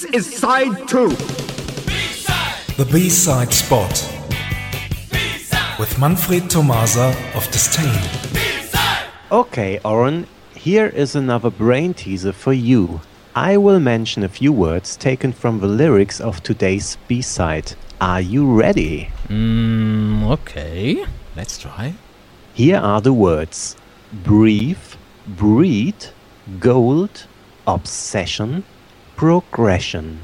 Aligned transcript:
This 0.00 0.28
is 0.28 0.38
side 0.38 0.88
two. 0.88 1.10
The 2.78 2.88
B-side 2.90 3.52
spot. 3.52 3.92
With 5.78 5.98
Manfred 5.98 6.48
Tomasa 6.48 7.14
of 7.34 7.46
Disdain. 7.50 8.00
Okay, 9.30 9.78
Oren, 9.84 10.26
here 10.54 10.86
is 10.86 11.14
another 11.14 11.50
brain 11.50 11.92
teaser 11.92 12.32
for 12.32 12.54
you. 12.54 13.02
I 13.34 13.58
will 13.58 13.78
mention 13.78 14.22
a 14.22 14.30
few 14.30 14.54
words 14.54 14.96
taken 14.96 15.34
from 15.34 15.60
the 15.60 15.66
lyrics 15.66 16.18
of 16.18 16.42
today's 16.42 16.96
B 17.06 17.20
side. 17.20 17.74
Are 18.00 18.22
you 18.22 18.58
ready? 18.58 19.10
Mm, 19.28 20.30
okay, 20.30 21.04
let's 21.36 21.58
try. 21.58 21.92
Here 22.54 22.78
are 22.78 23.02
the 23.02 23.12
words 23.12 23.76
breathe, 24.14 24.94
breed, 25.26 26.06
gold, 26.58 27.26
obsession, 27.66 28.64
progression. 29.20 30.20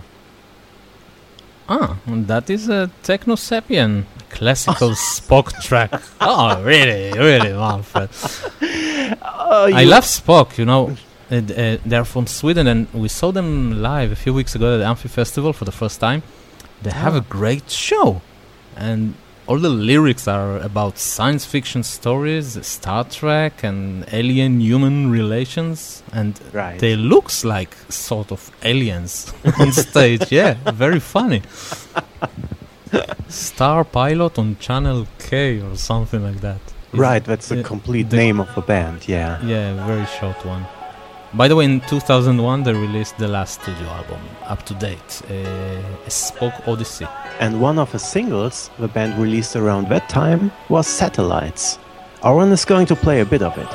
Ah, 1.68 1.98
that 2.06 2.48
is 2.48 2.70
a 2.70 2.90
Techno 3.02 3.34
Sapien 3.34 4.04
classical 4.30 4.90
Spock 5.12 5.52
track. 5.62 6.00
Oh, 6.18 6.62
really, 6.62 7.12
really, 7.12 7.52
Manfred. 7.52 8.08
Oh, 9.22 9.70
I 9.82 9.84
love 9.84 10.04
Spock, 10.04 10.56
you 10.56 10.64
know. 10.64 10.96
Uh, 11.30 11.34
uh, 11.36 11.76
they're 11.84 12.06
from 12.06 12.26
Sweden 12.26 12.66
and 12.66 12.88
we 12.94 13.08
saw 13.08 13.32
them 13.32 13.82
live 13.82 14.12
a 14.12 14.16
few 14.16 14.32
weeks 14.32 14.54
ago 14.54 14.74
at 14.74 14.78
the 14.78 14.86
Amphi 14.86 15.08
Festival 15.08 15.52
for 15.52 15.66
the 15.66 15.72
first 15.72 16.00
time. 16.00 16.22
They 16.80 16.92
have 16.92 17.14
a 17.14 17.20
great 17.20 17.68
show. 17.70 18.22
And 18.76 19.14
all 19.46 19.58
the 19.58 19.68
lyrics 19.70 20.26
are 20.28 20.58
about 20.58 20.98
science 20.98 21.44
fiction 21.44 21.82
stories, 21.82 22.58
Star 22.66 23.04
Trek, 23.04 23.62
and 23.62 24.04
alien 24.12 24.60
human 24.60 25.10
relations. 25.10 26.02
And 26.12 26.38
Right. 26.52 26.78
they 26.80 26.96
looks 26.96 27.44
like 27.44 27.76
sort 27.88 28.32
of 28.32 28.50
aliens 28.62 29.32
on 29.60 29.72
stage. 29.72 30.32
Yeah, 30.32 30.54
very 30.72 31.00
funny. 31.00 31.42
Star 33.28 33.84
Pilot 33.84 34.38
on 34.38 34.56
Channel 34.58 35.06
K 35.18 35.60
or 35.60 35.76
something 35.76 36.22
like 36.22 36.40
that. 36.40 36.60
Right, 36.92 37.22
that's 37.24 37.48
the 37.48 37.62
complete 37.62 38.10
the- 38.10 38.16
name 38.16 38.40
of 38.40 38.54
the 38.54 38.60
band, 38.62 39.06
yeah. 39.08 39.38
yeah, 39.44 39.86
very 39.86 40.06
short 40.06 40.44
one. 40.46 40.64
By 41.34 41.48
the 41.48 41.56
way, 41.56 41.64
in 41.64 41.80
2001 41.80 42.62
they 42.62 42.72
released 42.72 43.18
the 43.18 43.28
last 43.28 43.60
studio 43.60 43.88
album, 43.88 44.20
up 44.44 44.62
to 44.64 44.74
date, 44.74 45.22
uh, 45.28 45.82
Spock 46.06 46.66
Odyssey. 46.68 47.06
And 47.40 47.60
one 47.60 47.78
of 47.78 47.90
the 47.92 47.98
singles 47.98 48.70
the 48.78 48.88
band 48.88 49.18
released 49.20 49.56
around 49.56 49.88
that 49.88 50.08
time 50.08 50.52
was 50.68 50.86
Satellites. 50.86 51.78
Oren 52.22 52.52
is 52.52 52.64
going 52.64 52.86
to 52.86 52.96
play 52.96 53.20
a 53.20 53.24
bit 53.26 53.42
of 53.42 53.58
it. 53.58 53.66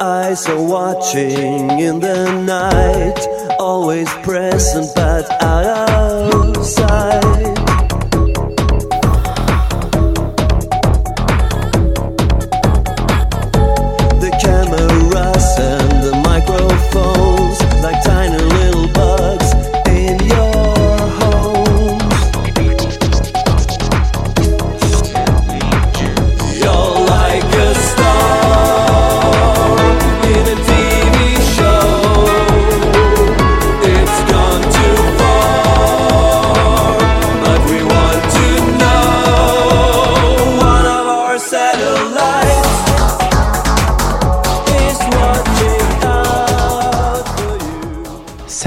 Eyes 0.00 0.46
are 0.46 0.62
watching 0.62 1.70
in 1.80 2.00
the 2.00 2.42
night, 2.44 3.56
always 3.58 4.08
present 4.22 4.86
but 4.94 5.26
outside. 5.42 7.17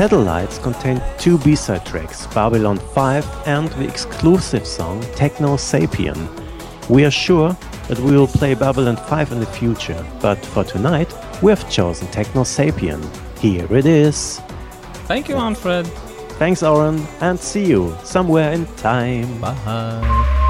Satellites 0.01 0.57
contain 0.57 0.99
two 1.19 1.37
B-side 1.37 1.85
tracks, 1.85 2.25
Babylon 2.33 2.79
5 2.79 3.23
and 3.45 3.67
the 3.73 3.87
exclusive 3.87 4.65
song 4.65 4.99
Techno 5.15 5.57
Sapien. 5.57 6.17
We 6.89 7.05
are 7.05 7.11
sure 7.11 7.55
that 7.87 7.99
we 7.99 8.17
will 8.17 8.25
play 8.25 8.55
Babylon 8.55 8.97
5 8.97 9.31
in 9.31 9.39
the 9.39 9.45
future, 9.45 10.03
but 10.19 10.43
for 10.43 10.63
tonight 10.63 11.13
we 11.43 11.51
have 11.51 11.69
chosen 11.69 12.07
Techno 12.07 12.41
Sapien. 12.41 12.99
Here 13.37 13.71
it 13.71 13.85
is. 13.85 14.41
Thank 15.05 15.29
you, 15.29 15.35
Manfred. 15.35 15.85
Thanks, 16.39 16.63
Oren, 16.63 17.05
and 17.19 17.39
see 17.39 17.67
you 17.67 17.95
somewhere 18.03 18.53
in 18.53 18.65
time. 18.77 19.39
Bye. 19.39 20.40